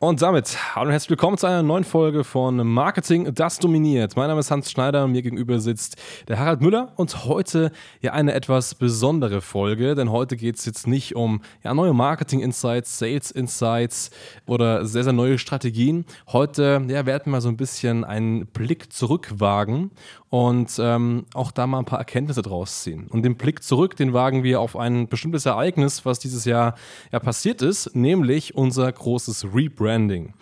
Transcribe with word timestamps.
Und 0.00 0.20
damit, 0.20 0.74
hallo 0.74 0.86
und 0.86 0.90
herzlich 0.90 1.10
willkommen 1.10 1.38
zu 1.38 1.46
einer 1.46 1.62
neuen 1.62 1.84
Folge 1.84 2.24
von 2.24 2.56
Marketing, 2.66 3.32
das 3.32 3.60
dominiert. 3.60 4.16
Mein 4.16 4.26
Name 4.26 4.40
ist 4.40 4.50
Hans 4.50 4.70
Schneider, 4.70 5.06
mir 5.06 5.22
gegenüber 5.22 5.60
sitzt 5.60 5.96
der 6.26 6.38
Harald 6.38 6.60
Müller 6.60 6.92
und 6.96 7.24
heute 7.26 7.70
ja 8.00 8.12
eine 8.12 8.34
etwas 8.34 8.74
besondere 8.74 9.40
Folge, 9.40 9.94
denn 9.94 10.10
heute 10.10 10.36
geht 10.36 10.56
es 10.56 10.66
jetzt 10.66 10.88
nicht 10.88 11.14
um 11.14 11.42
ja, 11.62 11.72
neue 11.72 11.94
Marketing-Insights, 11.94 12.98
Sales-Insights 12.98 14.10
oder 14.46 14.84
sehr, 14.84 15.04
sehr 15.04 15.12
neue 15.12 15.38
Strategien. 15.38 16.04
Heute 16.26 16.84
ja, 16.88 17.06
werden 17.06 17.30
wir 17.30 17.40
so 17.40 17.48
ein 17.48 17.56
bisschen 17.56 18.04
einen 18.04 18.46
Blick 18.48 18.92
zurückwagen 18.92 19.92
und 20.28 20.80
ähm, 20.80 21.26
auch 21.32 21.52
da 21.52 21.68
mal 21.68 21.78
ein 21.78 21.84
paar 21.84 22.00
Erkenntnisse 22.00 22.42
draus 22.42 22.82
ziehen. 22.82 23.06
Und 23.06 23.22
den 23.22 23.36
Blick 23.36 23.62
zurück, 23.62 23.94
den 23.94 24.12
wagen 24.12 24.42
wir 24.42 24.60
auf 24.60 24.76
ein 24.76 25.06
bestimmtes 25.06 25.46
Ereignis, 25.46 26.04
was 26.04 26.18
dieses 26.18 26.44
Jahr 26.44 26.74
ja 27.12 27.20
passiert 27.20 27.62
ist, 27.62 27.94
nämlich 27.94 28.56
unser 28.56 28.90
großes 28.90 29.54
Rebranding. 29.84 30.32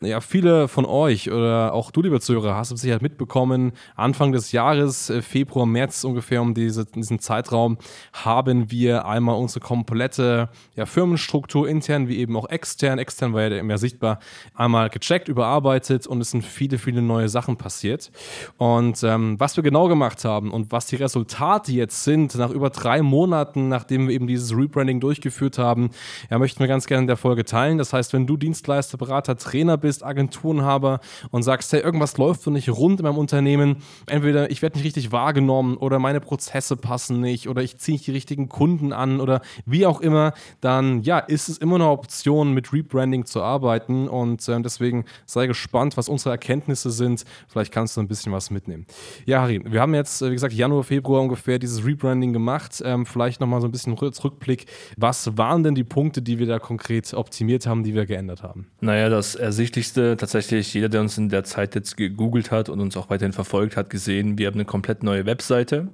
Ja, 0.00 0.20
viele 0.20 0.68
von 0.68 0.84
euch 0.84 1.30
oder 1.30 1.74
auch 1.74 1.90
du, 1.90 2.02
lieber 2.02 2.20
Zuhörer, 2.20 2.56
hast 2.56 2.70
du 2.70 2.76
sicher 2.76 2.98
mitbekommen, 3.00 3.72
Anfang 3.96 4.32
des 4.32 4.52
Jahres, 4.52 5.10
äh, 5.10 5.22
Februar, 5.22 5.66
März 5.66 6.04
ungefähr 6.04 6.40
um 6.42 6.54
diese, 6.54 6.86
diesen 6.86 7.18
Zeitraum, 7.18 7.78
haben 8.12 8.70
wir 8.70 9.06
einmal 9.06 9.36
unsere 9.36 9.60
komplette 9.60 10.48
ja, 10.76 10.86
Firmenstruktur 10.86 11.68
intern 11.68 12.08
wie 12.08 12.18
eben 12.18 12.36
auch 12.36 12.48
extern, 12.48 12.98
extern 12.98 13.32
war 13.32 13.42
ja 13.42 13.62
mehr 13.62 13.78
sichtbar, 13.78 14.18
einmal 14.54 14.88
gecheckt, 14.90 15.28
überarbeitet 15.28 16.06
und 16.06 16.20
es 16.20 16.30
sind 16.30 16.44
viele, 16.44 16.78
viele 16.78 17.02
neue 17.02 17.28
Sachen 17.28 17.56
passiert. 17.56 18.10
Und 18.58 19.02
ähm, 19.02 19.38
was 19.38 19.56
wir 19.56 19.62
genau 19.62 19.88
gemacht 19.88 20.24
haben 20.24 20.50
und 20.50 20.72
was 20.72 20.86
die 20.86 20.96
Resultate 20.96 21.72
jetzt 21.72 22.04
sind, 22.04 22.34
nach 22.36 22.50
über 22.50 22.70
drei 22.70 23.02
Monaten, 23.02 23.68
nachdem 23.68 24.08
wir 24.08 24.14
eben 24.14 24.26
dieses 24.26 24.56
Rebranding 24.56 25.00
durchgeführt 25.00 25.58
haben, 25.58 25.90
ja, 26.30 26.38
möchten 26.38 26.60
wir 26.60 26.68
ganz 26.68 26.86
gerne 26.86 27.02
in 27.02 27.06
der 27.06 27.16
Folge 27.16 27.44
teilen. 27.44 27.78
Das 27.78 27.92
heißt, 27.92 28.12
wenn 28.12 28.26
du 28.26 28.36
Dienstleister, 28.36 28.91
Berater, 28.98 29.36
Trainer 29.36 29.76
bist, 29.76 30.04
Agenturenhaber 30.04 31.00
und 31.30 31.42
sagst, 31.42 31.72
hey, 31.72 31.80
irgendwas 31.80 32.16
läuft 32.16 32.42
so 32.42 32.50
nicht 32.50 32.68
rund 32.68 33.00
in 33.00 33.06
meinem 33.06 33.18
Unternehmen, 33.18 33.76
entweder 34.06 34.50
ich 34.50 34.62
werde 34.62 34.76
nicht 34.76 34.84
richtig 34.84 35.12
wahrgenommen 35.12 35.76
oder 35.76 35.98
meine 35.98 36.20
Prozesse 36.20 36.76
passen 36.76 37.20
nicht 37.20 37.48
oder 37.48 37.62
ich 37.62 37.78
ziehe 37.78 37.94
nicht 37.94 38.06
die 38.06 38.12
richtigen 38.12 38.48
Kunden 38.48 38.92
an 38.92 39.20
oder 39.20 39.40
wie 39.66 39.86
auch 39.86 40.00
immer, 40.00 40.32
dann 40.60 41.02
ja, 41.02 41.18
ist 41.18 41.48
es 41.48 41.58
immer 41.58 41.76
eine 41.76 41.88
Option, 41.88 42.52
mit 42.52 42.72
Rebranding 42.72 43.24
zu 43.24 43.42
arbeiten 43.42 44.08
und 44.08 44.46
äh, 44.48 44.60
deswegen 44.60 45.04
sei 45.26 45.46
gespannt, 45.46 45.96
was 45.96 46.08
unsere 46.08 46.30
Erkenntnisse 46.30 46.90
sind. 46.90 47.24
Vielleicht 47.48 47.72
kannst 47.72 47.96
du 47.96 48.00
ein 48.00 48.08
bisschen 48.08 48.32
was 48.32 48.50
mitnehmen. 48.50 48.86
Ja, 49.26 49.42
Harry, 49.42 49.60
wir 49.64 49.80
haben 49.80 49.94
jetzt, 49.94 50.22
äh, 50.22 50.28
wie 50.28 50.34
gesagt, 50.34 50.54
Januar, 50.54 50.84
Februar 50.84 51.20
ungefähr 51.22 51.58
dieses 51.58 51.84
Rebranding 51.84 52.32
gemacht. 52.32 52.82
Ähm, 52.84 53.06
vielleicht 53.06 53.40
nochmal 53.40 53.60
so 53.60 53.68
ein 53.68 53.72
bisschen 53.72 53.92
Rückblick. 53.92 54.66
Was 54.96 55.36
waren 55.36 55.62
denn 55.62 55.74
die 55.74 55.84
Punkte, 55.84 56.22
die 56.22 56.38
wir 56.38 56.46
da 56.46 56.58
konkret 56.58 57.12
optimiert 57.14 57.66
haben, 57.66 57.84
die 57.84 57.94
wir 57.94 58.06
geändert 58.06 58.42
haben? 58.42 58.66
Naja, 58.84 59.08
das 59.08 59.36
Ersichtlichste 59.36 60.16
tatsächlich, 60.16 60.74
jeder, 60.74 60.88
der 60.88 61.02
uns 61.02 61.16
in 61.16 61.28
der 61.28 61.44
Zeit 61.44 61.76
jetzt 61.76 61.96
gegoogelt 61.96 62.50
hat 62.50 62.68
und 62.68 62.80
uns 62.80 62.96
auch 62.96 63.10
weiterhin 63.10 63.32
verfolgt 63.32 63.76
hat, 63.76 63.90
gesehen, 63.90 64.38
wir 64.38 64.48
haben 64.48 64.54
eine 64.54 64.64
komplett 64.64 65.04
neue 65.04 65.24
Webseite. 65.24 65.86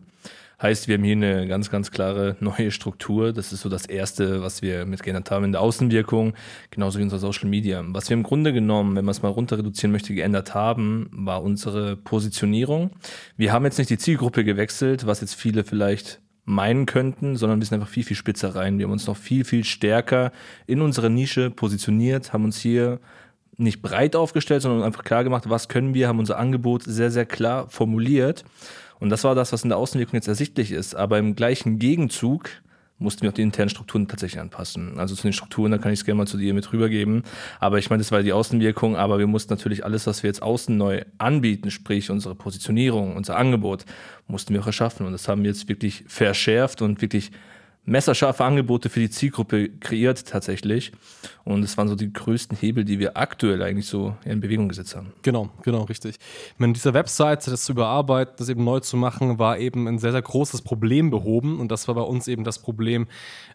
Heißt, 0.62 0.88
wir 0.88 0.94
haben 0.94 1.04
hier 1.04 1.12
eine 1.12 1.46
ganz, 1.46 1.70
ganz 1.70 1.90
klare 1.90 2.38
neue 2.40 2.70
Struktur. 2.70 3.34
Das 3.34 3.52
ist 3.52 3.60
so 3.60 3.68
das 3.68 3.84
Erste, 3.84 4.40
was 4.40 4.62
wir 4.62 4.86
mit 4.86 5.02
geändert 5.02 5.30
haben 5.30 5.44
in 5.44 5.52
der 5.52 5.60
Außenwirkung, 5.60 6.32
genauso 6.70 6.98
wie 6.98 7.02
unser 7.02 7.18
Social 7.18 7.50
Media. 7.50 7.84
Was 7.88 8.08
wir 8.08 8.16
im 8.16 8.22
Grunde 8.22 8.54
genommen, 8.54 8.96
wenn 8.96 9.04
man 9.04 9.12
es 9.12 9.20
mal 9.20 9.28
runter 9.28 9.58
reduzieren 9.58 9.92
möchte, 9.92 10.14
geändert 10.14 10.54
haben, 10.54 11.10
war 11.12 11.42
unsere 11.42 11.94
Positionierung. 11.94 12.92
Wir 13.36 13.52
haben 13.52 13.66
jetzt 13.66 13.76
nicht 13.76 13.90
die 13.90 13.98
Zielgruppe 13.98 14.44
gewechselt, 14.44 15.06
was 15.06 15.20
jetzt 15.20 15.34
viele 15.34 15.62
vielleicht 15.62 16.22
meinen 16.48 16.86
könnten, 16.86 17.36
sondern 17.36 17.60
wir 17.60 17.66
sind 17.66 17.74
einfach 17.74 17.92
viel, 17.92 18.04
viel 18.04 18.16
spitzer 18.16 18.54
rein. 18.54 18.78
Wir 18.78 18.86
haben 18.86 18.92
uns 18.92 19.06
noch 19.06 19.16
viel, 19.16 19.44
viel 19.44 19.64
stärker 19.64 20.32
in 20.66 20.80
unserer 20.80 21.08
Nische 21.08 21.50
positioniert, 21.50 22.32
haben 22.32 22.44
uns 22.44 22.58
hier 22.58 23.00
nicht 23.56 23.82
breit 23.82 24.16
aufgestellt, 24.16 24.62
sondern 24.62 24.84
einfach 24.84 25.04
klar 25.04 25.24
gemacht, 25.24 25.50
was 25.50 25.68
können 25.68 25.94
wir, 25.94 26.08
haben 26.08 26.18
unser 26.18 26.38
Angebot 26.38 26.84
sehr, 26.84 27.10
sehr 27.10 27.26
klar 27.26 27.68
formuliert 27.68 28.44
und 29.00 29.10
das 29.10 29.24
war 29.24 29.34
das, 29.34 29.52
was 29.52 29.62
in 29.62 29.68
der 29.68 29.78
Außenwirkung 29.78 30.14
jetzt 30.14 30.28
ersichtlich 30.28 30.72
ist. 30.72 30.94
Aber 30.94 31.18
im 31.18 31.36
gleichen 31.36 31.78
Gegenzug 31.78 32.50
mussten 32.98 33.22
wir 33.22 33.30
auch 33.30 33.34
die 33.34 33.42
internen 33.42 33.68
Strukturen 33.68 34.08
tatsächlich 34.08 34.40
anpassen. 34.40 34.98
Also 34.98 35.14
zu 35.14 35.22
den 35.22 35.32
Strukturen, 35.32 35.70
da 35.70 35.78
kann 35.78 35.92
ich 35.92 36.00
es 36.00 36.04
gerne 36.04 36.18
mal 36.18 36.26
zu 36.26 36.36
dir 36.36 36.52
mit 36.54 36.72
rübergeben. 36.72 37.22
Aber 37.60 37.78
ich 37.78 37.90
meine, 37.90 38.00
das 38.00 38.10
war 38.10 38.22
die 38.22 38.32
Außenwirkung, 38.32 38.96
aber 38.96 39.18
wir 39.18 39.26
mussten 39.26 39.52
natürlich 39.52 39.84
alles, 39.84 40.06
was 40.06 40.22
wir 40.22 40.28
jetzt 40.28 40.42
außen 40.42 40.76
neu 40.76 41.02
anbieten, 41.18 41.70
sprich 41.70 42.10
unsere 42.10 42.34
Positionierung, 42.34 43.16
unser 43.16 43.36
Angebot, 43.36 43.84
mussten 44.26 44.52
wir 44.52 44.60
auch 44.60 44.66
erschaffen. 44.66 45.06
Und 45.06 45.12
das 45.12 45.28
haben 45.28 45.42
wir 45.42 45.50
jetzt 45.50 45.68
wirklich 45.68 46.04
verschärft 46.08 46.82
und 46.82 47.00
wirklich 47.00 47.30
messerscharfe 47.88 48.44
Angebote 48.44 48.90
für 48.90 49.00
die 49.00 49.10
Zielgruppe 49.10 49.70
kreiert 49.80 50.26
tatsächlich. 50.26 50.92
Und 51.44 51.62
es 51.62 51.78
waren 51.78 51.88
so 51.88 51.94
die 51.94 52.12
größten 52.12 52.58
Hebel, 52.58 52.84
die 52.84 52.98
wir 52.98 53.16
aktuell 53.16 53.62
eigentlich 53.62 53.86
so 53.86 54.14
in 54.26 54.40
Bewegung 54.40 54.68
gesetzt 54.68 54.94
haben. 54.94 55.14
Genau, 55.22 55.48
genau, 55.62 55.84
richtig. 55.84 56.16
Mit 56.58 56.76
dieser 56.76 56.92
Webseite, 56.92 57.50
das 57.50 57.64
zu 57.64 57.72
überarbeiten, 57.72 58.34
das 58.36 58.50
eben 58.50 58.64
neu 58.64 58.80
zu 58.80 58.98
machen, 58.98 59.38
war 59.38 59.58
eben 59.58 59.88
ein 59.88 59.98
sehr, 59.98 60.12
sehr 60.12 60.20
großes 60.20 60.60
Problem 60.60 61.08
behoben. 61.10 61.58
Und 61.58 61.72
das 61.72 61.88
war 61.88 61.94
bei 61.94 62.02
uns 62.02 62.28
eben 62.28 62.44
das 62.44 62.58
Problem, 62.58 63.06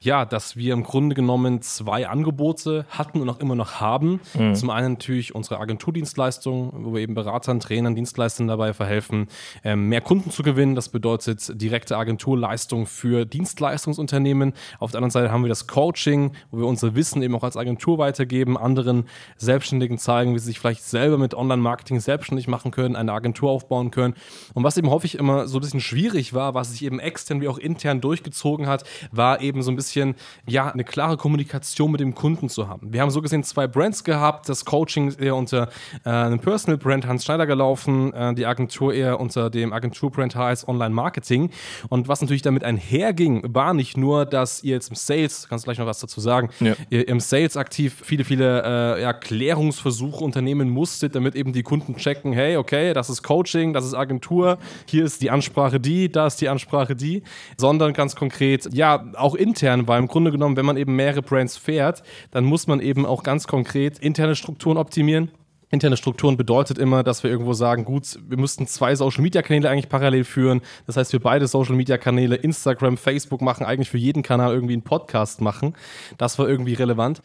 ja, 0.02 0.26
dass 0.26 0.56
wir 0.58 0.74
im 0.74 0.82
Grunde 0.82 1.16
genommen 1.16 1.62
zwei 1.62 2.08
Angebote 2.08 2.88
hatten 2.90 3.22
und 3.22 3.30
auch 3.30 3.40
immer 3.40 3.54
noch 3.54 3.80
haben. 3.80 4.20
Mhm. 4.34 4.56
Zum 4.56 4.72
einen 4.72 4.94
natürlich 4.94 5.36
unsere 5.36 5.60
Agenturdienstleistung, 5.60 6.86
wo 6.86 6.96
wir 6.96 7.02
eben 7.02 7.14
Beratern, 7.14 7.60
Trainern, 7.60 7.94
Dienstleistern 7.94 8.48
dabei 8.48 8.74
verhelfen, 8.74 9.28
ähm, 9.64 9.90
mehr 9.90 10.02
Kunden 10.02 10.32
zu 10.32 10.42
gewinnen. 10.42 10.74
Das 10.74 10.90
bedeutet 10.90 11.62
direkte 11.62 11.96
Agenturleistung 11.96 12.88
für 12.88 13.26
Dienstleistungsunternehmen 13.26 14.23
Unternehmen. 14.24 14.54
Auf 14.80 14.92
der 14.92 15.00
anderen 15.00 15.12
Seite 15.12 15.32
haben 15.32 15.44
wir 15.44 15.50
das 15.50 15.68
Coaching, 15.68 16.32
wo 16.52 16.60
wir 16.60 16.66
unser 16.66 16.96
Wissen 16.96 17.22
eben 17.22 17.36
auch 17.36 17.44
als 17.44 17.58
Agentur 17.58 17.98
weitergeben, 17.98 18.58
anderen 18.58 19.06
Selbstständigen 19.38 19.98
zeigen, 19.98 20.34
wie 20.34 20.40
sie 20.40 20.46
sich 20.46 20.60
vielleicht 20.60 20.84
selber 20.84 21.18
mit 21.18 21.34
Online-Marketing 21.34 22.00
selbstständig 22.00 22.48
machen 22.48 22.72
können, 22.72 22.96
eine 22.96 23.12
Agentur 23.12 23.52
aufbauen 23.52 23.92
können. 23.92 24.14
Und 24.54 24.64
was 24.64 24.78
eben 24.78 24.90
häufig 24.90 25.16
immer 25.16 25.48
so 25.48 25.58
ein 25.58 25.62
bisschen 25.62 25.82
schwierig 25.82 26.34
war, 26.34 26.54
was 26.54 26.72
sich 26.72 26.86
eben 26.86 27.00
extern 27.00 27.42
wie 27.42 27.50
auch 27.50 27.58
intern 27.58 28.00
durchgezogen 28.00 28.68
hat, 28.68 28.86
war 29.12 29.42
eben 29.42 29.62
so 29.62 29.72
ein 29.72 29.76
bisschen, 29.76 30.16
ja, 30.48 30.72
eine 30.72 30.86
klare 30.86 31.18
Kommunikation 31.18 31.92
mit 31.92 32.00
dem 32.00 32.16
Kunden 32.16 32.48
zu 32.48 32.70
haben. 32.70 32.94
Wir 32.94 33.02
haben 33.02 33.12
so 33.12 33.22
gesehen 33.22 33.44
zwei 33.44 33.68
Brands 33.68 34.06
gehabt, 34.06 34.48
das 34.48 34.64
Coaching 34.64 35.14
eher 35.20 35.36
unter 35.36 35.70
äh, 36.06 36.10
einem 36.10 36.40
Personal 36.40 36.78
Brand 36.78 37.06
Hans 37.06 37.26
Schneider 37.26 37.46
gelaufen, 37.46 38.14
äh, 38.14 38.34
die 38.34 38.46
Agentur 38.46 38.94
eher 38.94 39.20
unter 39.20 39.50
dem 39.50 39.74
Agenturbrand 39.74 40.36
HS 40.36 40.68
Online 40.68 40.96
Marketing. 40.96 41.50
Und 41.90 42.08
was 42.08 42.22
natürlich 42.22 42.42
damit 42.42 42.64
einherging, 42.64 43.44
war 43.54 43.74
nicht 43.74 43.98
nur 43.98 44.13
nur, 44.14 44.26
dass 44.26 44.64
ihr 44.64 44.74
jetzt 44.74 44.90
im 44.90 44.96
Sales, 44.96 45.48
kannst 45.50 45.66
du 45.66 45.68
gleich 45.68 45.80
noch 45.80 45.86
was 45.86 46.00
dazu 46.00 46.22
sagen, 46.22 46.50
ja. 46.60 46.76
ihr 46.90 47.08
im 47.08 47.20
Sales 47.20 47.58
aktiv 47.58 48.02
viele, 48.04 48.24
viele 48.24 48.64
äh, 48.64 49.02
ja, 49.02 49.14
Klärungsversuche 49.14 50.24
unternehmen 50.24 50.70
musstet, 50.70 51.16
damit 51.16 51.36
eben 51.36 51.54
die 51.54 51.64
Kunden 51.64 51.96
checken, 51.96 52.34
hey, 52.34 52.58
okay, 52.58 52.94
das 52.94 53.10
ist 53.10 53.24
Coaching, 53.24 53.74
das 53.74 53.86
ist 53.86 53.94
Agentur, 53.94 54.58
hier 54.88 55.04
ist 55.04 55.22
die 55.22 55.32
Ansprache 55.32 55.80
die, 55.80 56.12
da 56.12 56.28
ist 56.28 56.42
die 56.42 56.50
Ansprache 56.50 56.96
die, 56.96 57.24
sondern 57.58 57.94
ganz 57.94 58.16
konkret, 58.16 58.70
ja, 58.74 59.06
auch 59.16 59.36
intern, 59.36 59.88
weil 59.88 60.00
im 60.00 60.08
Grunde 60.08 60.32
genommen, 60.32 60.56
wenn 60.58 60.66
man 60.66 60.78
eben 60.78 60.96
mehrere 60.96 61.22
Brands 61.22 61.58
fährt, 61.58 62.04
dann 62.32 62.46
muss 62.46 62.68
man 62.68 62.80
eben 62.80 63.06
auch 63.06 63.24
ganz 63.24 63.48
konkret 63.48 64.00
interne 64.00 64.36
Strukturen 64.36 64.78
optimieren 64.78 65.32
Interne 65.74 65.98
Strukturen 65.98 66.38
bedeutet 66.38 66.78
immer, 66.78 67.04
dass 67.04 67.24
wir 67.24 67.32
irgendwo 67.32 67.54
sagen, 67.54 67.84
gut, 67.84 68.20
wir 68.28 68.38
müssten 68.38 68.68
zwei 68.68 68.96
Social 68.96 69.24
Media 69.24 69.42
Kanäle 69.42 69.70
eigentlich 69.70 69.90
parallel 69.90 70.24
führen. 70.24 70.62
Das 70.86 70.98
heißt, 70.98 71.12
wir 71.14 71.20
beide 71.20 71.48
Social 71.48 71.76
Media 71.76 71.98
Kanäle, 71.98 72.36
Instagram, 72.36 72.96
Facebook 72.96 73.42
machen, 73.42 73.66
eigentlich 73.66 73.90
für 73.90 73.98
jeden 73.98 74.22
Kanal 74.22 74.54
irgendwie 74.54 74.74
einen 74.74 74.84
Podcast 74.84 75.42
machen. 75.42 75.74
Das 76.20 76.38
war 76.38 76.48
irgendwie 76.48 76.76
relevant. 76.76 77.22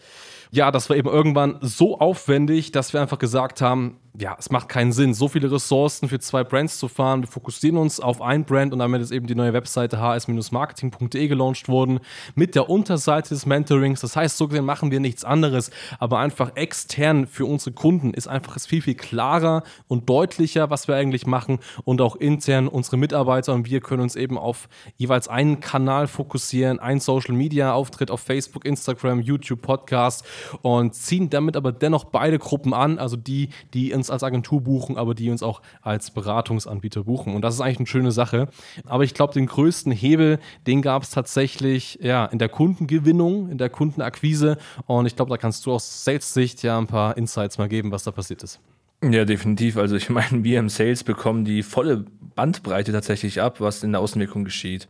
ja, 0.51 0.71
das 0.71 0.89
war 0.89 0.97
eben 0.97 1.09
irgendwann 1.09 1.59
so 1.61 1.99
aufwendig, 2.01 2.73
dass 2.73 2.95
wir 2.95 3.03
einfach 3.03 3.19
gesagt 3.19 3.61
haben, 3.61 3.99
ja, 4.21 4.37
es 4.39 4.51
macht 4.51 4.69
keinen 4.69 4.91
Sinn, 4.93 5.15
so 5.15 5.29
viele 5.29 5.51
Ressourcen 5.51 6.09
für 6.09 6.19
zwei 6.19 6.43
Brands 6.43 6.79
zu 6.79 6.89
fahren. 6.89 7.23
Wir 7.23 7.29
fokussieren 7.29 7.77
uns 7.77 8.01
auf 8.01 8.21
ein 8.21 8.45
Brand 8.45 8.73
und 8.73 8.81
damit 8.81 9.01
ist 9.01 9.13
eben 9.13 9.29
die 9.29 9.35
neue 9.37 9.53
Webseite 9.53 9.99
hs-marketing.de 10.01 11.29
gelauncht 11.29 11.69
worden 11.69 12.01
mit 12.35 12.57
der 12.57 12.69
Unterseite 12.69 13.29
des 13.31 13.47
Mentorings. 13.47 14.01
Das 14.01 14.17
heißt, 14.17 14.37
so 14.37 14.49
gesehen 14.49 14.65
machen 14.65 14.91
wir 14.91 14.99
nichts 14.99 15.25
anderes, 15.25 15.71
aber 16.01 16.19
einfach 16.19 16.57
extern 16.57 17.29
für 17.29 17.47
unsere 17.47 17.73
Kunden 17.73 18.13
ist 18.13 18.27
einfach 18.27 18.59
viel, 18.59 18.83
viel 18.83 18.97
klarer 18.97 19.63
und 19.87 20.09
deutlicher, 20.09 20.69
was 20.69 20.89
wir 20.89 20.97
eigentlich 20.97 21.27
machen 21.27 21.61
und 21.85 22.01
auch 22.01 22.17
intern 22.17 22.67
unsere 22.67 22.97
Mitarbeiter 22.97 23.55
und 23.55 23.67
wir 23.71 23.81
können 23.81 24.03
uns 24.03 24.17
eben 24.17 24.37
auf 24.37 24.69
jeweils 24.97 25.29
einen 25.29 25.61
Kanal 25.61 26.09
fokussieren, 26.09 26.81
einen 26.81 27.01
Social 27.01 27.35
Media 27.35 27.73
Auftritt 27.73 28.11
auf 28.11 28.21
Facebook, 28.21 28.65
Instagram, 28.65 29.21
YouTube, 29.21 29.63
Podcast 29.63 30.25
und 30.63 30.95
ziehen 30.95 31.31
damit 31.31 31.57
aber 31.57 31.71
dennoch 31.71 32.05
beide 32.05 32.39
Gruppen 32.39 32.75
an, 32.75 32.99
also 32.99 33.17
die, 33.17 33.51
die 33.75 33.93
uns 34.09 34.11
als 34.11 34.23
Agentur 34.23 34.63
buchen, 34.63 34.97
aber 34.97 35.15
die 35.15 35.31
uns 35.31 35.43
auch 35.43 35.61
als 35.83 36.11
Beratungsanbieter 36.11 37.05
buchen. 37.05 37.35
Und 37.35 37.43
das 37.43 37.55
ist 37.55 37.61
eigentlich 37.61 37.79
eine 37.79 37.87
schöne 37.87 38.13
Sache. 38.13 38.49
Aber 38.87 39.05
ich 39.05 39.15
glaube, 39.15 39.35
den 39.35 39.47
größten 39.47 39.93
Hebel, 39.93 40.39
den 40.67 40.83
gab 40.83 41.03
es 41.03 41.11
tatsächlich 41.11 41.99
ja, 42.03 42.25
in 42.27 42.39
der 42.39 42.49
Kundengewinnung, 42.49 43.51
in 43.51 43.59
der 43.59 43.69
Kundenakquise. 43.69 44.59
Und 44.87 45.07
ich 45.07 45.17
glaube, 45.17 45.31
da 45.31 45.37
kannst 45.37 45.67
du 45.67 45.73
aus 45.73 46.05
Sales-Sicht 46.05 46.63
ja 46.63 46.79
ein 46.79 46.87
paar 46.87 47.17
Insights 47.17 47.59
mal 47.59 47.69
geben, 47.69 47.91
was 47.93 48.05
da 48.05 48.11
passiert 48.11 48.43
ist. 48.43 48.61
Ja, 49.03 49.25
definitiv. 49.25 49.77
Also 49.77 49.97
ich 49.97 50.11
meine, 50.11 50.45
wir 50.45 50.59
im 50.59 50.69
Sales 50.69 51.05
bekommen 51.05 51.45
die 51.45 51.63
volle 51.63 52.05
Bandbreite 52.35 52.93
tatsächlich 52.93 53.41
ab, 53.41 53.61
was 53.61 53.83
in 53.83 53.93
der 53.93 54.01
Außenwirkung 54.01 54.45
geschieht. 54.45 54.89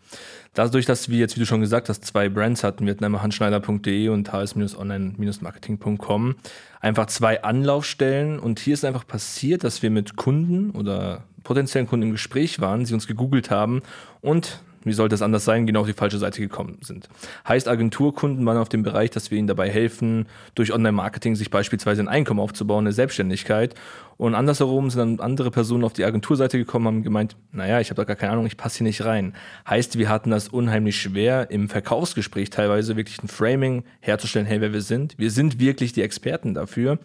Dadurch, 0.55 0.87
dass 0.87 1.09
wir 1.09 1.19
jetzt, 1.19 1.37
wie 1.37 1.41
du 1.41 1.47
schon 1.47 1.61
gesagt 1.61 1.89
hast, 1.89 2.05
zwei 2.05 2.29
Brands 2.29 2.65
hatten, 2.65 2.85
wir 2.85 2.93
hatten 2.93 3.05
einmal 3.05 3.23
handschneider.de 3.23 4.09
und 4.09 4.33
hs-online-marketing.com, 4.33 6.35
einfach 6.81 7.07
zwei 7.07 7.43
Anlaufstellen 7.43 8.39
und 8.39 8.59
hier 8.59 8.75
ist 8.75 8.85
einfach 8.85 9.07
passiert, 9.07 9.65
dass 9.65 9.83
wir 9.83 9.91
mit 9.91 10.17
Kunden 10.17 10.71
oder 10.71 11.25
potenziellen 11.43 11.87
Kunden 11.87 12.09
im 12.09 12.13
Gespräch 12.13 12.61
waren, 12.61 12.85
sie 12.85 12.95
uns 12.95 13.07
gegoogelt 13.07 13.51
haben 13.51 13.83
und 14.21 14.61
wie 14.85 14.93
sollte 14.93 15.15
es 15.15 15.23
anders 15.23 15.45
sein, 15.45 15.67
genau 15.67 15.81
auf 15.81 15.87
die 15.87 15.93
falsche 15.93 16.19
Seite 16.19 16.41
gekommen 16.41 16.79
sind. 16.83 17.09
Heißt, 17.47 17.69
Agenturkunden 17.69 18.45
waren 18.47 18.59
auf 18.59 18.69
dem 18.69 18.83
Bereich, 18.83 19.11
dass 19.11 19.31
wir 19.31 19.39
ihnen 19.39 19.49
dabei 19.49 19.71
helfen, 19.71 20.27
durch 20.55 20.73
Online-Marketing 20.73 21.37
sich 21.37 21.51
beispielsweise 21.51 22.03
ein 22.03 22.09
Einkommen 22.09 22.41
aufzubauen, 22.41 22.85
eine 22.85 22.93
Selbstständigkeit. 22.93 23.75
Und 24.19 24.35
andersherum 24.35 24.91
sind 24.91 24.99
dann 24.99 25.21
andere 25.25 25.53
Personen 25.53 25.85
auf 25.85 25.93
die 25.93 26.05
Agenturseite 26.05 26.59
gekommen, 26.59 26.87
haben 26.89 27.03
gemeint, 27.05 27.37
naja, 27.53 27.79
ich 27.79 27.91
habe 27.91 28.03
da 28.03 28.05
gar 28.05 28.17
keine 28.17 28.33
Ahnung, 28.33 28.47
ich 28.47 28.57
passe 28.57 28.79
hier 28.79 28.87
nicht 28.87 29.05
rein. 29.05 29.33
Heißt, 29.69 29.97
wir 29.97 30.09
hatten 30.09 30.31
das 30.31 30.49
unheimlich 30.49 31.01
schwer, 31.01 31.53
im 31.53 31.69
Verkaufsgespräch 31.69 32.51
teilweise 32.51 32.97
wirklich 32.97 33.23
ein 33.23 33.29
Framing 33.29 33.85
herzustellen, 34.01 34.47
hey, 34.47 34.61
wer 34.61 34.73
wir 34.73 34.83
sind. 34.83 35.17
Wir 35.19 35.31
sind 35.31 35.61
wirklich 35.61 35.93
die 35.93 36.03
Experten 36.03 36.53
dafür. 36.53 36.99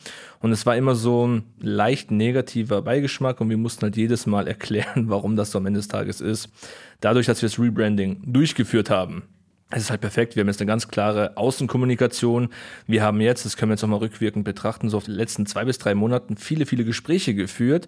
Und 0.44 0.52
es 0.52 0.66
war 0.66 0.76
immer 0.76 0.94
so 0.94 1.26
ein 1.26 1.44
leicht 1.62 2.12
negativer 2.12 2.82
Beigeschmack 2.82 3.40
und 3.40 3.50
wir 3.50 3.56
mussten 3.56 3.84
halt 3.84 3.96
jedes 3.96 4.26
Mal 4.26 4.46
erklären, 4.50 5.06
warum 5.08 5.38
das 5.38 5.52
so 5.52 5.58
am 5.58 5.66
Ende 5.66 5.80
des 5.80 5.88
Tages 5.88 6.20
ist. 6.20 6.50
Dadurch, 7.00 7.28
dass 7.28 7.42
wir 7.42 7.48
das 7.48 7.58
Rebranding 7.58 8.22
durchgeführt 8.26 8.90
haben, 8.90 9.24
es 9.70 9.84
ist 9.84 9.90
halt 9.90 10.02
perfekt. 10.02 10.36
Wir 10.36 10.42
haben 10.42 10.50
jetzt 10.50 10.60
eine 10.60 10.68
ganz 10.68 10.90
klare 10.90 11.38
Außenkommunikation. 11.38 12.50
Wir 12.88 13.04
haben 13.04 13.22
jetzt, 13.22 13.46
das 13.46 13.56
können 13.56 13.70
wir 13.70 13.76
jetzt 13.76 13.86
auch 13.86 13.88
mal 13.88 13.96
rückwirkend 13.96 14.44
betrachten, 14.44 14.90
so 14.90 14.98
auf 14.98 15.06
den 15.06 15.16
letzten 15.16 15.46
zwei 15.46 15.64
bis 15.64 15.78
drei 15.78 15.96
Monaten 15.96 16.36
viele, 16.36 16.66
viele 16.66 16.84
Gespräche 16.84 17.34
geführt. 17.34 17.88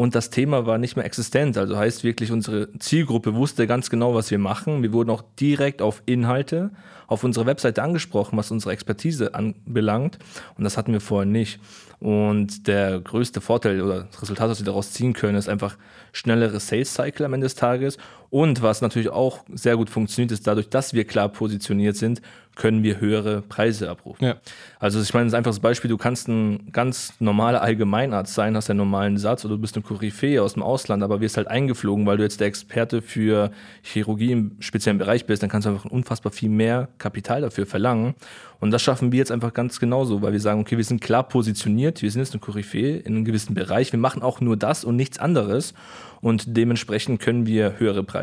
Und 0.00 0.14
das 0.14 0.30
Thema 0.30 0.64
war 0.64 0.78
nicht 0.78 0.96
mehr 0.96 1.04
existent. 1.04 1.58
Also 1.58 1.76
heißt 1.76 2.04
wirklich, 2.04 2.32
unsere 2.32 2.72
Zielgruppe 2.78 3.34
wusste 3.34 3.66
ganz 3.66 3.90
genau, 3.90 4.14
was 4.14 4.30
wir 4.30 4.38
machen. 4.38 4.82
Wir 4.82 4.94
wurden 4.94 5.10
auch 5.10 5.22
direkt 5.38 5.82
auf 5.82 6.02
Inhalte 6.06 6.70
auf 7.06 7.22
unserer 7.22 7.44
Webseite 7.44 7.82
angesprochen, 7.82 8.38
was 8.38 8.50
unsere 8.50 8.72
Expertise 8.72 9.34
anbelangt. 9.34 10.18
Und 10.56 10.64
das 10.64 10.78
hatten 10.78 10.94
wir 10.94 11.02
vorher 11.02 11.26
nicht. 11.26 11.60
Und 11.98 12.66
der 12.66 12.98
größte 12.98 13.42
Vorteil 13.42 13.82
oder 13.82 14.04
das 14.04 14.22
Resultat, 14.22 14.48
was 14.48 14.60
wir 14.60 14.64
daraus 14.64 14.92
ziehen 14.92 15.12
können, 15.12 15.36
ist 15.36 15.50
einfach 15.50 15.76
schnellere 16.12 16.60
Sales 16.60 16.94
Cycle 16.94 17.26
am 17.26 17.34
Ende 17.34 17.44
des 17.44 17.56
Tages. 17.56 17.98
Und 18.30 18.62
was 18.62 18.80
natürlich 18.80 19.10
auch 19.10 19.40
sehr 19.52 19.76
gut 19.76 19.90
funktioniert, 19.90 20.30
ist 20.30 20.46
dadurch, 20.46 20.68
dass 20.68 20.94
wir 20.94 21.04
klar 21.04 21.28
positioniert 21.28 21.96
sind, 21.96 22.22
können 22.60 22.82
wir 22.82 23.00
höhere 23.00 23.42
Preise 23.42 23.88
abrufen. 23.88 24.24
Ja. 24.24 24.36
Also 24.78 25.00
ich 25.00 25.14
meine, 25.14 25.24
das 25.24 25.32
ist 25.32 25.36
einfach 25.36 25.50
das 25.50 25.60
Beispiel, 25.60 25.88
du 25.88 25.96
kannst 25.96 26.28
ein 26.28 26.72
ganz 26.72 27.14
normaler 27.18 27.62
Allgemeinarzt 27.62 28.34
sein, 28.34 28.56
hast 28.56 28.68
einen 28.68 28.78
normalen 28.78 29.16
Satz 29.16 29.44
oder 29.44 29.54
du 29.54 29.60
bist 29.60 29.76
eine 29.76 29.82
Koryphäe 29.82 30.42
aus 30.42 30.54
dem 30.54 30.62
Ausland, 30.62 31.02
aber 31.02 31.20
wirst 31.20 31.38
halt 31.38 31.48
eingeflogen, 31.48 32.06
weil 32.06 32.18
du 32.18 32.22
jetzt 32.22 32.40
der 32.40 32.48
Experte 32.48 33.02
für 33.02 33.50
Chirurgie 33.82 34.32
im 34.32 34.56
speziellen 34.60 34.98
Bereich 34.98 35.26
bist, 35.26 35.42
dann 35.42 35.48
kannst 35.48 35.66
du 35.66 35.70
einfach 35.70 35.86
unfassbar 35.86 36.32
viel 36.32 36.50
mehr 36.50 36.88
Kapital 36.98 37.40
dafür 37.40 37.66
verlangen. 37.66 38.14
Und 38.58 38.72
das 38.72 38.82
schaffen 38.82 39.10
wir 39.10 39.18
jetzt 39.18 39.32
einfach 39.32 39.54
ganz 39.54 39.80
genauso, 39.80 40.20
weil 40.20 40.32
wir 40.32 40.40
sagen, 40.40 40.60
okay, 40.60 40.76
wir 40.76 40.84
sind 40.84 41.00
klar 41.00 41.26
positioniert, 41.26 42.02
wir 42.02 42.10
sind 42.10 42.20
jetzt 42.20 42.34
eine 42.34 42.40
Koryphäe 42.40 42.98
in 42.98 43.14
einem 43.14 43.24
gewissen 43.24 43.54
Bereich, 43.54 43.90
wir 43.92 43.98
machen 43.98 44.22
auch 44.22 44.42
nur 44.42 44.58
das 44.58 44.84
und 44.84 44.96
nichts 44.96 45.18
anderes. 45.18 45.72
Und 46.20 46.44
dementsprechend 46.58 47.20
können 47.20 47.46
wir 47.46 47.78
höhere 47.78 48.02
Preise 48.02 48.19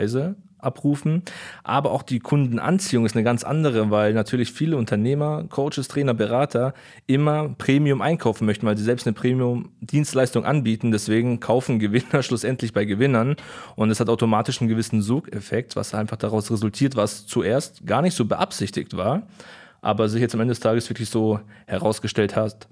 abrufen. 0.60 1.24
Aber 1.64 1.92
auch 1.92 2.04
die 2.04 2.20
Kundenanziehung 2.20 3.06
ist 3.06 3.16
eine 3.16 3.24
ganz 3.24 3.44
andere, 3.44 3.92
weil 3.92 4.14
natürlich 4.14 4.52
viele 4.52 4.78
Unternehmer, 4.78 5.46
Coaches, 5.50 5.88
Trainer, 5.88 6.14
Berater 6.14 6.74
immer 7.06 7.50
Premium 7.58 8.02
einkaufen 8.02 8.46
möchten, 8.46 8.66
weil 8.66 8.78
sie 8.78 8.84
selbst 8.84 9.08
eine 9.08 9.14
Premium-Dienstleistung 9.14 10.46
anbieten. 10.46 10.92
Deswegen 10.92 11.40
kaufen 11.40 11.80
Gewinner 11.80 12.22
schlussendlich 12.24 12.74
bei 12.74 12.86
Gewinnern. 12.86 13.36
Und 13.76 13.92
es 13.92 14.00
hat 14.00 14.10
automatisch 14.10 14.62
einen 14.62 14.70
gewissen 14.70 15.02
Sogeffekt, 15.02 15.76
was 15.76 15.94
einfach 15.94 16.18
daraus 16.18 16.52
resultiert, 16.52 16.96
was 16.96 17.28
zuerst 17.28 17.86
gar 17.86 18.02
nicht 18.02 18.16
so 18.16 18.26
beabsichtigt 18.26 18.98
war, 18.98 19.24
aber 19.82 20.10
sich 20.10 20.22
jetzt 20.22 20.34
am 20.34 20.42
Ende 20.42 20.54
des 20.54 20.60
Tages 20.60 20.90
wirklich 20.90 21.10
so 21.10 21.40
herausgestellt 21.68 22.36
hat. 22.36 22.68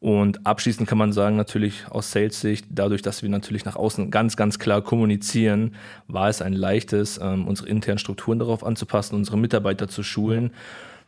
Und 0.00 0.46
abschließend 0.46 0.88
kann 0.88 0.98
man 0.98 1.12
sagen, 1.12 1.36
natürlich 1.36 1.84
aus 1.88 2.10
Sales-Sicht, 2.10 2.66
dadurch, 2.68 3.02
dass 3.02 3.22
wir 3.22 3.30
natürlich 3.30 3.64
nach 3.64 3.76
außen 3.76 4.10
ganz, 4.10 4.36
ganz 4.36 4.58
klar 4.58 4.82
kommunizieren, 4.82 5.74
war 6.08 6.28
es 6.28 6.42
ein 6.42 6.52
leichtes, 6.52 7.18
ähm, 7.22 7.46
unsere 7.46 7.68
internen 7.68 7.98
Strukturen 7.98 8.38
darauf 8.38 8.64
anzupassen, 8.64 9.14
unsere 9.14 9.38
Mitarbeiter 9.38 9.88
zu 9.88 10.02
schulen, 10.02 10.50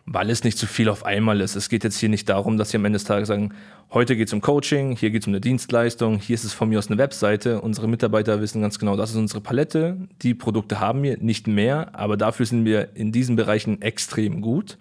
weil 0.06 0.30
es 0.30 0.44
nicht 0.44 0.56
zu 0.56 0.66
viel 0.66 0.88
auf 0.88 1.04
einmal 1.04 1.40
ist. 1.40 1.56
Es 1.56 1.68
geht 1.68 1.84
jetzt 1.84 1.98
hier 1.98 2.08
nicht 2.08 2.28
darum, 2.28 2.56
dass 2.56 2.72
wir 2.72 2.78
am 2.78 2.84
Ende 2.84 2.96
des 2.96 3.04
Tages 3.04 3.28
sagen, 3.28 3.52
heute 3.92 4.16
geht 4.16 4.28
es 4.28 4.32
um 4.32 4.40
Coaching, 4.40 4.96
hier 4.96 5.10
geht 5.10 5.22
es 5.22 5.26
um 5.26 5.32
eine 5.32 5.40
Dienstleistung, 5.40 6.18
hier 6.18 6.34
ist 6.34 6.44
es 6.44 6.52
von 6.52 6.68
mir 6.68 6.78
aus 6.78 6.86
eine 6.88 6.96
Webseite. 6.96 7.60
Unsere 7.60 7.88
Mitarbeiter 7.88 8.40
wissen 8.40 8.62
ganz 8.62 8.78
genau, 8.78 8.96
das 8.96 9.10
ist 9.10 9.16
unsere 9.16 9.40
Palette. 9.40 9.96
Die 10.22 10.34
Produkte 10.34 10.78
haben 10.80 11.02
wir, 11.02 11.18
nicht 11.18 11.48
mehr, 11.48 11.90
aber 11.92 12.16
dafür 12.16 12.46
sind 12.46 12.64
wir 12.64 12.90
in 12.94 13.10
diesen 13.10 13.34
Bereichen 13.34 13.82
extrem 13.82 14.40
gut. 14.40 14.78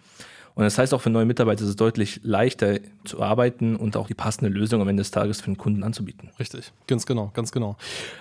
Und 0.55 0.63
das 0.63 0.77
heißt 0.77 0.93
auch 0.93 1.01
für 1.01 1.09
neue 1.09 1.25
Mitarbeiter 1.25 1.63
ist 1.63 1.69
es 1.69 1.75
deutlich 1.75 2.21
leichter 2.23 2.79
zu 3.03 3.21
arbeiten 3.21 3.75
und 3.75 3.97
auch 3.97 4.07
die 4.07 4.13
passende 4.13 4.49
Lösung 4.49 4.81
am 4.81 4.87
Ende 4.87 5.01
des 5.01 5.11
Tages 5.11 5.41
für 5.41 5.51
den 5.51 5.57
Kunden 5.57 5.83
anzubieten. 5.83 6.31
Richtig, 6.39 6.71
ganz 6.87 7.05
genau, 7.05 7.29
ganz 7.33 7.51
genau. 7.51 7.75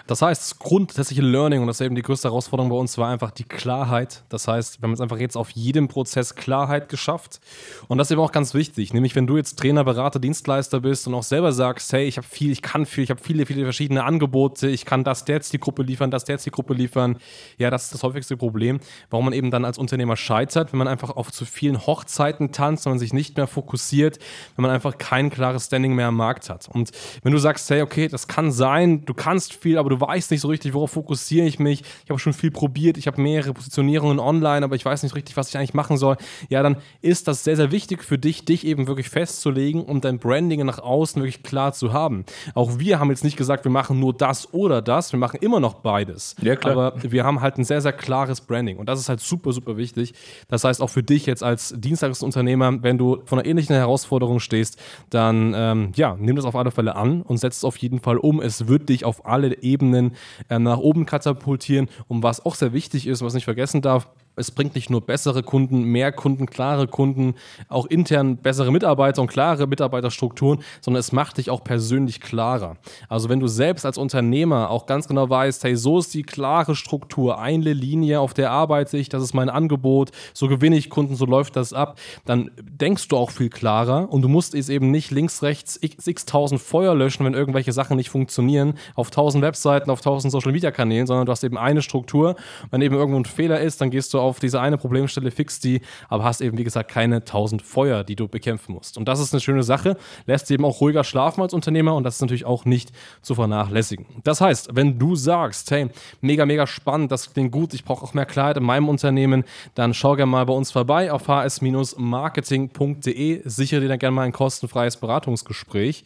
Das 0.08 0.20
heißt, 0.20 0.42
das 0.42 0.58
grundsätzliche 0.58 1.22
Learning 1.22 1.60
und 1.60 1.68
das 1.68 1.80
ist 1.80 1.86
eben 1.86 1.94
die 1.94 2.02
größte 2.02 2.28
Herausforderung 2.28 2.70
bei 2.70 2.76
uns 2.76 2.98
war 2.98 3.08
einfach 3.08 3.30
die 3.30 3.44
Klarheit. 3.44 4.24
Das 4.30 4.48
heißt, 4.48 4.82
wir 4.82 4.82
haben 4.82 4.90
jetzt 4.90 5.00
einfach 5.00 5.18
jetzt 5.18 5.36
auf 5.36 5.50
jedem 5.50 5.86
Prozess 5.86 6.34
Klarheit 6.34 6.88
geschafft. 6.88 7.40
Und 7.86 7.98
das 7.98 8.08
ist 8.08 8.12
eben 8.12 8.20
auch 8.20 8.32
ganz 8.32 8.52
wichtig, 8.52 8.92
nämlich 8.92 9.14
wenn 9.14 9.28
du 9.28 9.36
jetzt 9.36 9.56
Trainer, 9.56 9.84
Berater, 9.84 10.18
Dienstleister 10.18 10.80
bist 10.80 11.06
und 11.06 11.14
auch 11.14 11.22
selber 11.22 11.52
sagst, 11.52 11.92
hey, 11.92 12.04
ich 12.04 12.16
habe 12.16 12.26
viel, 12.26 12.50
ich 12.50 12.62
kann 12.62 12.84
viel, 12.84 13.04
ich 13.04 13.10
habe 13.10 13.20
viele, 13.22 13.46
viele 13.46 13.62
verschiedene 13.62 14.02
Angebote, 14.02 14.68
ich 14.68 14.84
kann 14.84 15.04
das 15.04 15.24
der 15.24 15.36
jetzt 15.36 15.52
die 15.52 15.60
Gruppe 15.60 15.84
liefern, 15.84 16.10
das 16.10 16.24
der 16.24 16.34
jetzt 16.34 16.46
die 16.46 16.50
Gruppe 16.50 16.74
liefern. 16.74 17.18
Ja, 17.58 17.70
das 17.70 17.84
ist 17.84 17.94
das 17.94 18.02
häufigste 18.02 18.36
Problem, 18.36 18.80
warum 19.10 19.26
man 19.26 19.34
eben 19.34 19.52
dann 19.52 19.64
als 19.64 19.78
Unternehmer 19.78 20.16
scheitert, 20.16 20.72
wenn 20.72 20.78
man 20.78 20.88
einfach 20.88 21.10
auf 21.10 21.30
zu 21.30 21.44
vielen 21.44 21.86
Hochzeiten 21.86 22.23
Zeiten 22.24 22.52
tanzt, 22.52 22.86
wenn 22.86 22.92
man 22.92 22.98
sich 22.98 23.12
nicht 23.12 23.36
mehr 23.36 23.46
fokussiert, 23.46 24.18
wenn 24.56 24.62
man 24.62 24.70
einfach 24.70 24.96
kein 24.96 25.28
klares 25.28 25.66
Standing 25.66 25.94
mehr 25.94 26.06
am 26.06 26.16
Markt 26.16 26.48
hat. 26.48 26.68
Und 26.72 26.90
wenn 27.22 27.32
du 27.32 27.38
sagst, 27.38 27.68
hey, 27.68 27.82
okay, 27.82 28.08
das 28.08 28.28
kann 28.28 28.50
sein, 28.50 29.04
du 29.04 29.12
kannst 29.12 29.52
viel, 29.52 29.76
aber 29.76 29.90
du 29.90 30.00
weißt 30.00 30.30
nicht 30.30 30.40
so 30.40 30.48
richtig, 30.48 30.72
worauf 30.72 30.92
fokussiere 30.92 31.46
ich 31.46 31.58
mich, 31.58 31.82
ich 32.04 32.10
habe 32.10 32.18
schon 32.18 32.32
viel 32.32 32.50
probiert, 32.50 32.96
ich 32.96 33.06
habe 33.06 33.20
mehrere 33.20 33.52
Positionierungen 33.52 34.18
online, 34.18 34.64
aber 34.64 34.74
ich 34.74 34.86
weiß 34.86 35.02
nicht 35.02 35.14
richtig, 35.14 35.36
was 35.36 35.50
ich 35.50 35.58
eigentlich 35.58 35.74
machen 35.74 35.98
soll, 35.98 36.16
ja, 36.48 36.62
dann 36.62 36.76
ist 37.02 37.28
das 37.28 37.44
sehr, 37.44 37.56
sehr 37.56 37.70
wichtig 37.70 38.02
für 38.02 38.16
dich, 38.16 38.46
dich 38.46 38.66
eben 38.66 38.86
wirklich 38.86 39.10
festzulegen 39.10 39.84
und 39.84 40.06
dein 40.06 40.18
Branding 40.18 40.64
nach 40.64 40.78
außen 40.78 41.20
wirklich 41.20 41.42
klar 41.42 41.74
zu 41.74 41.92
haben. 41.92 42.24
Auch 42.54 42.78
wir 42.78 43.00
haben 43.00 43.10
jetzt 43.10 43.24
nicht 43.24 43.36
gesagt, 43.36 43.64
wir 43.64 43.72
machen 43.72 44.00
nur 44.00 44.14
das 44.14 44.54
oder 44.54 44.80
das, 44.80 45.12
wir 45.12 45.18
machen 45.18 45.40
immer 45.42 45.60
noch 45.60 45.74
beides. 45.74 46.36
Ja, 46.40 46.56
klar. 46.56 46.72
Aber 46.72 47.02
wir 47.02 47.24
haben 47.24 47.42
halt 47.42 47.58
ein 47.58 47.64
sehr, 47.64 47.82
sehr 47.82 47.92
klares 47.92 48.40
Branding 48.40 48.78
und 48.78 48.88
das 48.88 48.98
ist 48.98 49.10
halt 49.10 49.20
super, 49.20 49.52
super 49.52 49.76
wichtig. 49.76 50.14
Das 50.48 50.64
heißt, 50.64 50.80
auch 50.80 50.88
für 50.88 51.02
dich 51.02 51.26
jetzt 51.26 51.42
als 51.42 51.74
Dienstag 51.76 52.13
Unternehmer, 52.22 52.82
wenn 52.82 52.98
du 52.98 53.22
vor 53.24 53.38
einer 53.38 53.46
ähnlichen 53.46 53.74
Herausforderung 53.74 54.40
stehst, 54.40 54.80
dann 55.10 55.54
ähm, 55.56 55.92
ja, 55.96 56.16
nimm 56.18 56.36
das 56.36 56.44
auf 56.44 56.56
alle 56.56 56.70
Fälle 56.70 56.96
an 56.96 57.22
und 57.22 57.38
setz 57.38 57.58
es 57.58 57.64
auf 57.64 57.76
jeden 57.76 58.00
Fall 58.00 58.18
um. 58.18 58.40
Es 58.40 58.68
wird 58.68 58.88
dich 58.88 59.04
auf 59.04 59.26
alle 59.26 59.62
Ebenen 59.62 60.12
äh, 60.48 60.58
nach 60.58 60.78
oben 60.78 61.06
katapultieren. 61.06 61.88
Und 62.08 62.22
was 62.22 62.44
auch 62.44 62.54
sehr 62.54 62.72
wichtig 62.72 63.06
ist, 63.06 63.22
was 63.22 63.34
nicht 63.34 63.44
vergessen 63.44 63.82
darf, 63.82 64.08
Es 64.36 64.50
bringt 64.50 64.74
nicht 64.74 64.90
nur 64.90 65.00
bessere 65.00 65.42
Kunden, 65.42 65.84
mehr 65.84 66.12
Kunden, 66.12 66.46
klare 66.46 66.88
Kunden, 66.88 67.34
auch 67.68 67.86
intern 67.86 68.36
bessere 68.36 68.72
Mitarbeiter 68.72 69.22
und 69.22 69.28
klare 69.28 69.66
Mitarbeiterstrukturen, 69.66 70.60
sondern 70.80 71.00
es 71.00 71.12
macht 71.12 71.38
dich 71.38 71.50
auch 71.50 71.62
persönlich 71.62 72.20
klarer. 72.20 72.76
Also 73.08 73.28
wenn 73.28 73.40
du 73.40 73.46
selbst 73.46 73.86
als 73.86 73.98
Unternehmer 73.98 74.70
auch 74.70 74.86
ganz 74.86 75.08
genau 75.08 75.30
weißt, 75.30 75.64
hey, 75.64 75.76
so 75.76 75.98
ist 75.98 76.14
die 76.14 76.22
klare 76.22 76.74
Struktur, 76.74 77.38
eine 77.38 77.72
Linie, 77.72 78.20
auf 78.20 78.34
der 78.34 78.50
arbeite 78.50 78.98
ich, 78.98 79.08
das 79.08 79.22
ist 79.22 79.34
mein 79.34 79.48
Angebot, 79.48 80.10
so 80.32 80.48
gewinne 80.48 80.76
ich 80.76 80.90
Kunden, 80.90 81.16
so 81.16 81.26
läuft 81.26 81.56
das 81.56 81.72
ab, 81.72 81.98
dann 82.24 82.50
denkst 82.58 83.08
du 83.08 83.16
auch 83.16 83.30
viel 83.30 83.50
klarer 83.50 84.12
und 84.12 84.22
du 84.22 84.28
musst 84.28 84.54
es 84.54 84.68
eben 84.68 84.90
nicht 84.90 85.10
links, 85.10 85.42
rechts 85.42 85.78
x 85.80 86.26
tausend 86.26 86.60
Feuer 86.60 86.94
löschen, 86.94 87.24
wenn 87.24 87.34
irgendwelche 87.34 87.72
Sachen 87.72 87.96
nicht 87.96 88.10
funktionieren, 88.10 88.74
auf 88.94 89.10
tausend 89.10 89.42
Webseiten, 89.42 89.90
auf 89.90 90.00
tausend 90.00 90.32
Social 90.32 90.52
Media 90.52 90.70
Kanälen, 90.70 91.06
sondern 91.06 91.26
du 91.26 91.32
hast 91.32 91.44
eben 91.44 91.58
eine 91.58 91.82
Struktur. 91.82 92.36
Wenn 92.70 92.82
eben 92.82 92.94
irgendwo 92.94 93.18
ein 93.18 93.24
Fehler 93.24 93.60
ist, 93.60 93.80
dann 93.80 93.90
gehst 93.90 94.12
du 94.14 94.20
auf 94.24 94.40
diese 94.40 94.60
eine 94.60 94.78
Problemstelle, 94.78 95.30
fix 95.30 95.60
die, 95.60 95.80
aber 96.08 96.24
hast 96.24 96.40
eben, 96.40 96.58
wie 96.58 96.64
gesagt, 96.64 96.90
keine 96.90 97.24
tausend 97.24 97.62
Feuer, 97.62 98.02
die 98.04 98.16
du 98.16 98.28
bekämpfen 98.28 98.72
musst. 98.72 98.98
Und 98.98 99.06
das 99.06 99.20
ist 99.20 99.32
eine 99.32 99.40
schöne 99.40 99.62
Sache, 99.62 99.96
lässt 100.26 100.50
eben 100.50 100.64
auch 100.64 100.80
ruhiger 100.80 101.04
schlafen 101.04 101.42
als 101.42 101.54
Unternehmer 101.54 101.94
und 101.94 102.02
das 102.04 102.16
ist 102.16 102.20
natürlich 102.20 102.44
auch 102.44 102.64
nicht 102.64 102.90
zu 103.22 103.34
vernachlässigen. 103.34 104.06
Das 104.24 104.40
heißt, 104.40 104.70
wenn 104.74 104.98
du 104.98 105.14
sagst, 105.16 105.70
hey, 105.70 105.88
mega, 106.20 106.46
mega 106.46 106.66
spannend, 106.66 107.12
das 107.12 107.32
klingt 107.32 107.52
gut, 107.52 107.74
ich 107.74 107.84
brauche 107.84 108.04
auch 108.04 108.14
mehr 108.14 108.26
Klarheit 108.26 108.56
in 108.56 108.64
meinem 108.64 108.88
Unternehmen, 108.88 109.44
dann 109.74 109.94
schau 109.94 110.16
gerne 110.16 110.30
mal 110.30 110.46
bei 110.46 110.54
uns 110.54 110.72
vorbei 110.72 111.12
auf 111.12 111.28
hs-marketing.de, 111.28 113.42
sichere 113.44 113.80
dir 113.80 113.88
dann 113.88 113.98
gerne 113.98 114.14
mal 114.14 114.22
ein 114.22 114.32
kostenfreies 114.32 114.96
Beratungsgespräch 114.96 116.04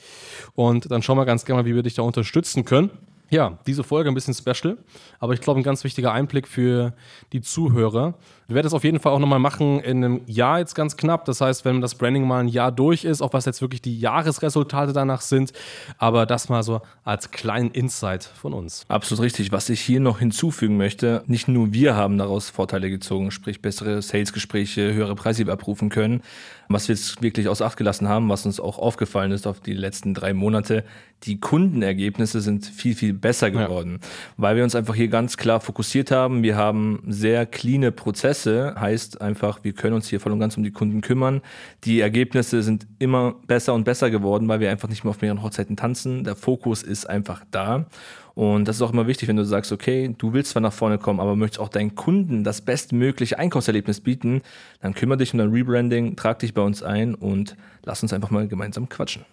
und 0.54 0.90
dann 0.90 1.02
schau 1.02 1.14
mal 1.14 1.24
ganz 1.24 1.44
gerne 1.44 1.62
mal, 1.62 1.68
wie 1.68 1.74
wir 1.74 1.82
dich 1.82 1.94
da 1.94 2.02
unterstützen 2.02 2.64
können. 2.64 2.90
Ja, 3.30 3.58
diese 3.66 3.84
Folge 3.84 4.10
ein 4.10 4.14
bisschen 4.14 4.32
special, 4.32 4.78
aber 5.20 5.34
ich 5.34 5.40
glaube 5.40 5.60
ein 5.60 5.62
ganz 5.62 5.84
wichtiger 5.84 6.12
Einblick 6.12 6.48
für 6.48 6.94
die 7.32 7.42
Zuhörer. 7.42 8.14
Wir 8.46 8.54
werden 8.54 8.64
das 8.64 8.72
auf 8.72 8.84
jeden 8.84 8.98
Fall 8.98 9.12
auch 9.12 9.18
nochmal 9.18 9.38
machen 9.38 9.80
in 9.80 10.02
einem 10.02 10.22
Jahr 10.24 10.58
jetzt 10.58 10.74
ganz 10.74 10.96
knapp. 10.96 11.26
Das 11.26 11.42
heißt, 11.42 11.66
wenn 11.66 11.82
das 11.82 11.96
Branding 11.96 12.26
mal 12.26 12.40
ein 12.40 12.48
Jahr 12.48 12.72
durch 12.72 13.04
ist, 13.04 13.20
auch 13.20 13.34
was 13.34 13.44
jetzt 13.44 13.60
wirklich 13.60 13.82
die 13.82 14.00
Jahresresultate 14.00 14.94
danach 14.94 15.20
sind. 15.20 15.52
Aber 15.98 16.24
das 16.24 16.48
mal 16.48 16.62
so 16.62 16.80
als 17.04 17.30
kleinen 17.30 17.70
Insight 17.72 18.24
von 18.24 18.54
uns. 18.54 18.86
Absolut 18.88 19.22
richtig. 19.22 19.52
Was 19.52 19.68
ich 19.68 19.82
hier 19.82 20.00
noch 20.00 20.20
hinzufügen 20.20 20.78
möchte, 20.78 21.22
nicht 21.26 21.48
nur 21.48 21.74
wir 21.74 21.94
haben 21.94 22.16
daraus 22.16 22.48
Vorteile 22.48 22.88
gezogen, 22.88 23.30
sprich 23.30 23.60
bessere 23.60 24.00
Salesgespräche, 24.00 24.94
höhere 24.94 25.14
Preise 25.14 25.44
abrufen 25.52 25.90
können. 25.90 26.22
Was 26.70 26.88
wir 26.88 26.94
jetzt 26.94 27.20
wirklich 27.20 27.48
aus 27.48 27.60
Acht 27.60 27.76
gelassen 27.76 28.08
haben, 28.08 28.30
was 28.30 28.46
uns 28.46 28.60
auch 28.60 28.78
aufgefallen 28.78 29.32
ist 29.32 29.46
auf 29.46 29.60
die 29.60 29.74
letzten 29.74 30.14
drei 30.14 30.32
Monate, 30.32 30.84
die 31.24 31.40
Kundenergebnisse 31.40 32.40
sind 32.40 32.64
viel, 32.64 32.94
viel 32.94 33.12
besser 33.20 33.50
geworden, 33.50 34.00
ja. 34.02 34.08
weil 34.36 34.56
wir 34.56 34.64
uns 34.64 34.74
einfach 34.74 34.94
hier 34.94 35.08
ganz 35.08 35.36
klar 35.36 35.60
fokussiert 35.60 36.10
haben. 36.10 36.42
Wir 36.42 36.56
haben 36.56 37.02
sehr 37.06 37.46
cleane 37.46 37.92
Prozesse 37.92 38.18
Prozesse 38.18 38.74
heißt 38.78 39.20
einfach, 39.20 39.60
wir 39.62 39.72
können 39.72 39.94
uns 39.94 40.08
hier 40.08 40.18
voll 40.18 40.32
und 40.32 40.40
ganz 40.40 40.56
um 40.56 40.62
die 40.62 40.70
Kunden 40.70 41.02
kümmern. 41.02 41.40
Die 41.84 42.00
Ergebnisse 42.00 42.62
sind 42.62 42.86
immer 42.98 43.34
besser 43.46 43.74
und 43.74 43.84
besser 43.84 44.10
geworden, 44.10 44.48
weil 44.48 44.60
wir 44.60 44.70
einfach 44.70 44.88
nicht 44.88 45.04
mehr 45.04 45.10
auf 45.10 45.20
mehreren 45.20 45.42
Hochzeiten 45.42 45.76
tanzen. 45.76 46.24
Der 46.24 46.34
Fokus 46.34 46.82
ist 46.82 47.08
einfach 47.08 47.44
da. 47.50 47.86
Und 48.34 48.66
das 48.66 48.76
ist 48.76 48.82
auch 48.82 48.92
immer 48.92 49.06
wichtig, 49.06 49.28
wenn 49.28 49.36
du 49.36 49.44
sagst, 49.44 49.72
okay, 49.72 50.14
du 50.16 50.32
willst 50.32 50.52
zwar 50.52 50.62
nach 50.62 50.72
vorne 50.72 50.98
kommen, 50.98 51.20
aber 51.20 51.36
möchtest 51.36 51.60
auch 51.60 51.68
deinen 51.68 51.94
Kunden 51.96 52.44
das 52.44 52.60
bestmögliche 52.60 53.38
Einkaufserlebnis 53.38 54.00
bieten, 54.00 54.42
dann 54.80 54.94
kümmere 54.94 55.18
dich 55.18 55.32
um 55.32 55.38
dein 55.38 55.50
Rebranding, 55.50 56.16
trag 56.16 56.38
dich 56.38 56.54
bei 56.54 56.62
uns 56.62 56.82
ein 56.82 57.14
und 57.14 57.56
lass 57.84 58.02
uns 58.02 58.12
einfach 58.12 58.30
mal 58.30 58.48
gemeinsam 58.48 58.88
quatschen. 58.88 59.24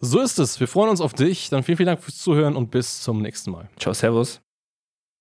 So 0.00 0.20
ist 0.20 0.38
es. 0.38 0.60
Wir 0.60 0.68
freuen 0.68 0.90
uns 0.90 1.00
auf 1.00 1.12
dich. 1.12 1.48
Dann 1.50 1.62
vielen, 1.62 1.76
vielen 1.76 1.86
Dank 1.88 2.02
fürs 2.02 2.18
Zuhören 2.18 2.56
und 2.56 2.70
bis 2.70 3.00
zum 3.02 3.22
nächsten 3.22 3.50
Mal. 3.50 3.68
Ciao, 3.78 3.94
Servus. 3.94 4.40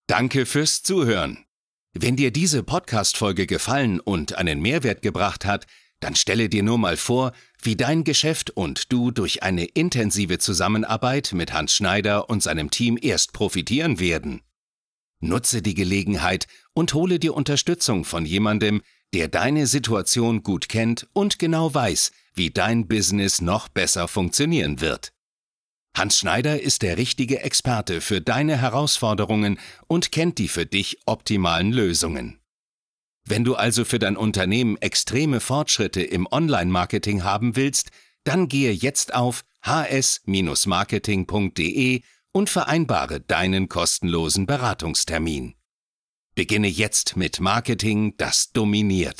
Danke 0.07 0.45
fürs 0.45 0.83
Zuhören. 0.83 1.45
Wenn 1.93 2.15
dir 2.15 2.31
diese 2.31 2.63
Podcast-Folge 2.63 3.47
gefallen 3.47 3.99
und 3.99 4.37
einen 4.37 4.61
Mehrwert 4.61 5.01
gebracht 5.01 5.45
hat, 5.45 5.67
dann 5.99 6.15
stelle 6.15 6.49
dir 6.49 6.63
nur 6.63 6.77
mal 6.77 6.97
vor, 6.97 7.31
wie 7.61 7.75
dein 7.75 8.03
Geschäft 8.03 8.49
und 8.49 8.91
du 8.91 9.11
durch 9.11 9.43
eine 9.43 9.65
intensive 9.65 10.39
Zusammenarbeit 10.39 11.31
mit 11.33 11.53
Hans 11.53 11.75
Schneider 11.75 12.29
und 12.29 12.41
seinem 12.41 12.71
Team 12.71 12.97
erst 12.99 13.33
profitieren 13.33 13.99
werden. 13.99 14.41
Nutze 15.19 15.61
die 15.61 15.75
Gelegenheit 15.75 16.47
und 16.73 16.93
hole 16.95 17.19
dir 17.19 17.35
Unterstützung 17.35 18.03
von 18.03 18.25
jemandem, 18.25 18.81
der 19.13 19.27
deine 19.27 19.67
Situation 19.67 20.43
gut 20.43 20.69
kennt 20.69 21.07
und 21.13 21.39
genau 21.39 21.73
weiß, 21.73 22.11
wie 22.33 22.49
dein 22.49 22.87
Business 22.87 23.41
noch 23.41 23.67
besser 23.67 24.07
funktionieren 24.07 24.81
wird. 24.81 25.11
Hans 25.95 26.17
Schneider 26.17 26.61
ist 26.61 26.83
der 26.83 26.97
richtige 26.97 27.41
Experte 27.41 27.99
für 27.99 28.21
deine 28.21 28.61
Herausforderungen 28.61 29.59
und 29.87 30.11
kennt 30.11 30.37
die 30.37 30.47
für 30.47 30.65
dich 30.65 30.99
optimalen 31.05 31.73
Lösungen. 31.73 32.39
Wenn 33.25 33.43
du 33.43 33.55
also 33.55 33.83
für 33.85 33.99
dein 33.99 34.17
Unternehmen 34.17 34.77
extreme 34.77 35.41
Fortschritte 35.41 36.01
im 36.01 36.27
Online-Marketing 36.31 37.23
haben 37.23 37.55
willst, 37.55 37.91
dann 38.23 38.47
gehe 38.47 38.71
jetzt 38.71 39.13
auf 39.13 39.43
hs-marketing.de 39.63 42.01
und 42.31 42.49
vereinbare 42.49 43.19
deinen 43.19 43.67
kostenlosen 43.67 44.45
Beratungstermin. 44.45 45.55
Beginne 46.33 46.67
jetzt 46.67 47.17
mit 47.17 47.41
Marketing, 47.41 48.13
das 48.17 48.51
dominiert. 48.53 49.19